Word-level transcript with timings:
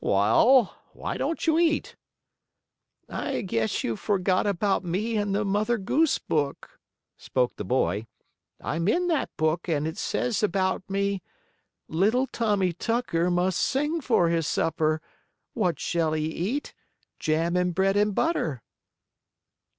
"Well, 0.03 0.79
why 0.93 1.17
don't 1.17 1.45
you 1.45 1.59
eat?" 1.59 1.95
"I 3.07 3.41
guess 3.41 3.83
you 3.83 3.95
forgot 3.95 4.47
about 4.47 4.83
me 4.83 5.15
and 5.15 5.35
the 5.35 5.45
Mother 5.45 5.77
Goose 5.77 6.17
book," 6.17 6.79
spoke 7.17 7.55
the 7.55 7.63
boy. 7.63 8.07
"I'm 8.59 8.87
in 8.87 9.09
that 9.09 9.29
book, 9.37 9.67
and 9.69 9.85
it 9.85 9.99
says 9.99 10.41
about 10.41 10.89
me: 10.89 11.21
"'Little 11.87 12.25
Tommie 12.25 12.73
Tucker, 12.73 13.29
Must 13.29 13.59
sing 13.61 14.01
for 14.01 14.29
his 14.29 14.47
supper. 14.47 15.01
What 15.53 15.79
shall 15.79 16.13
he 16.13 16.25
eat? 16.25 16.73
Jam 17.19 17.55
and 17.55 17.71
bread 17.75 17.95
and 17.95 18.15
butter.'" 18.15 18.63